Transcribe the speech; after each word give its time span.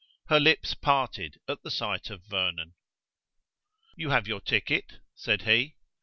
Her 0.29 0.39
lips 0.39 0.73
parted 0.73 1.39
at 1.47 1.61
the 1.61 1.69
sight 1.69 2.09
of 2.09 2.23
Vernon. 2.23 2.73
"You 3.95 4.09
have 4.09 4.27
your 4.27 4.41
ticket?" 4.41 4.93
said 5.13 5.43
he. 5.43 5.75